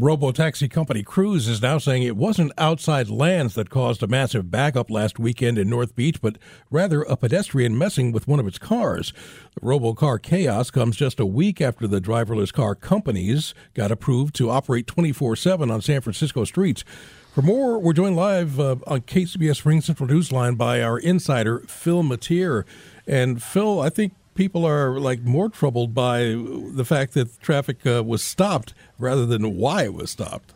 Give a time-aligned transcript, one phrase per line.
[0.00, 4.90] Robo-taxi company Cruise is now saying it wasn't outside lands that caused a massive backup
[4.90, 6.38] last weekend in North Beach, but
[6.70, 9.12] rather a pedestrian messing with one of its cars.
[9.54, 14.50] The robo-car chaos comes just a week after the driverless car companies got approved to
[14.50, 16.84] operate 24-7 on San Francisco streets.
[17.32, 22.02] For more, we're joined live uh, on KCBS Ring Central Newsline by our insider, Phil
[22.02, 22.64] Matier.
[23.06, 28.02] And Phil, I think people are like more troubled by the fact that traffic uh,
[28.04, 30.54] was stopped rather than why it was stopped.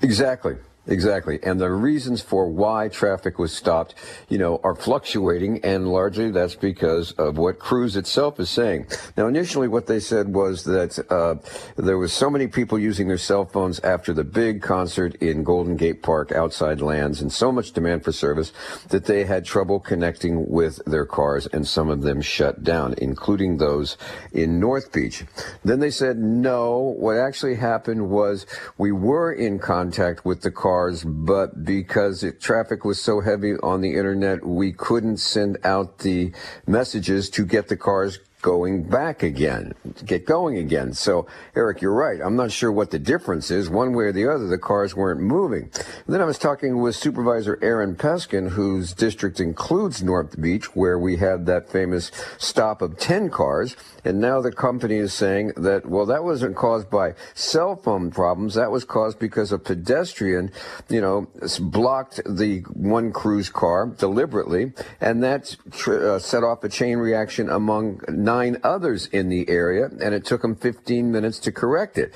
[0.00, 0.56] Exactly.
[0.88, 1.38] Exactly.
[1.44, 3.94] And the reasons for why traffic was stopped,
[4.28, 8.86] you know, are fluctuating and largely that's because of what Cruise itself is saying.
[9.16, 11.36] Now, initially what they said was that uh,
[11.76, 15.76] there was so many people using their cell phones after the big concert in Golden
[15.76, 18.52] Gate Park outside lands and so much demand for service
[18.88, 23.58] that they had trouble connecting with their cars and some of them shut down, including
[23.58, 23.96] those
[24.32, 25.24] in North Beach.
[25.64, 28.46] Then they said, no, what actually happened was
[28.78, 33.52] we were in contact with the car cars, but because it, traffic was so heavy
[33.62, 36.32] on the internet, we couldn't send out the
[36.66, 39.72] messages to get the cars going back again,
[40.04, 40.92] get going again.
[40.92, 42.20] So, Eric, you're right.
[42.20, 43.70] I'm not sure what the difference is.
[43.70, 45.70] One way or the other, the cars weren't moving.
[45.72, 50.98] And then I was talking with Supervisor Aaron Peskin, whose district includes North Beach, where
[50.98, 53.76] we had that famous stop of 10 cars.
[54.04, 58.54] And now the company is saying that, well, that wasn't caused by cell phone problems.
[58.54, 60.50] That was caused because a pedestrian,
[60.88, 61.28] you know,
[61.60, 64.72] blocked the one cruise car deliberately.
[65.00, 68.00] And that uh, set off a chain reaction among
[68.32, 72.12] nine others in the area, and it took them 15 minutes to correct it.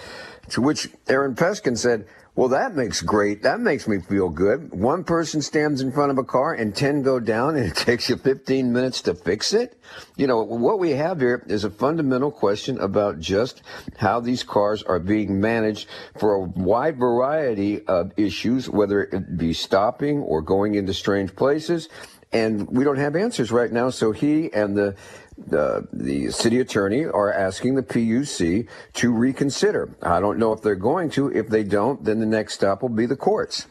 [0.50, 2.06] To which Aaron Peskin said,
[2.37, 3.43] well, that makes great.
[3.43, 4.71] That makes me feel good.
[4.72, 8.10] One person stands in front of a car and 10 go down and it takes
[8.10, 9.78] you 15 minutes to fix it.
[10.16, 13.62] You know, what we have here is a fundamental question about just
[13.97, 15.88] how these cars are being managed
[16.19, 21.88] for a wide variety of issues, whether it be stopping or going into strange places.
[22.33, 23.88] And we don't have answers right now.
[23.88, 24.94] So he and the
[25.38, 29.94] the, the city attorney are asking the PUC to reconsider.
[30.02, 31.30] I don't know if they're going to.
[31.32, 33.66] If they don't, then the next stop will be the courts.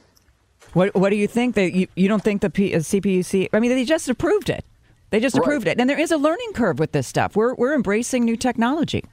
[0.74, 1.56] What What do you think?
[1.56, 3.50] That you, you don't think the P, uh, CPUC?
[3.54, 4.66] I mean, they just approved it.
[5.10, 5.78] They just approved right.
[5.78, 7.36] it, and there is a learning curve with this stuff.
[7.36, 9.04] We're we're embracing new technology.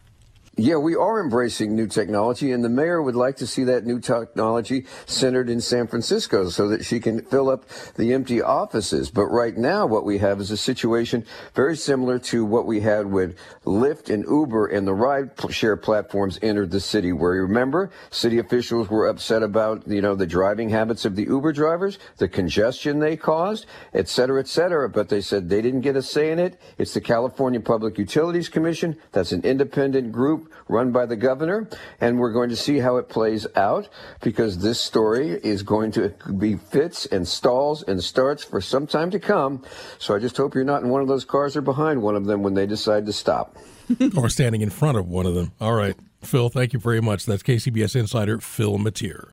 [0.59, 3.99] Yeah, we are embracing new technology, and the mayor would like to see that new
[3.99, 7.65] technology centered in San Francisco so that she can fill up
[7.97, 9.11] the empty offices.
[9.11, 11.25] But right now, what we have is a situation
[11.55, 16.39] very similar to what we had when Lyft and Uber and the ride share platforms
[16.43, 21.07] entered the city, where remember city officials were upset about, you know, the driving habits
[21.07, 23.65] of the Uber drivers, the congestion they caused,
[23.95, 24.87] et cetera, et cetera.
[24.91, 26.61] But they said they didn't get a say in it.
[26.77, 28.99] It's the California Public Utilities Commission.
[29.13, 31.69] That's an independent group run by the governor,
[32.01, 33.89] and we're going to see how it plays out
[34.21, 39.11] because this story is going to be fits and stalls and starts for some time
[39.11, 39.63] to come.
[39.99, 42.25] So I just hope you're not in one of those cars or behind one of
[42.25, 43.57] them when they decide to stop.
[44.17, 45.53] or standing in front of one of them.
[45.61, 45.97] All right.
[46.23, 47.27] Phil, thank you very much.
[47.27, 49.33] That's KCBS insider Phil Matier.